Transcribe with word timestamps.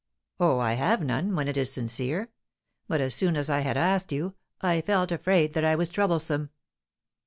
"Oh, 0.39 0.57
I 0.57 0.73
have 0.73 1.03
none, 1.03 1.35
when 1.35 1.47
it 1.47 1.57
is 1.57 1.71
sincere. 1.71 2.29
But 2.87 3.01
as 3.01 3.13
soon 3.13 3.35
as 3.35 3.51
I 3.51 3.59
had 3.59 3.77
asked 3.77 4.11
you, 4.11 4.33
I 4.59 4.81
felt 4.81 5.11
afraid 5.11 5.53
that 5.53 5.63
I 5.63 5.75
was 5.75 5.91
troublesome." 5.91 6.49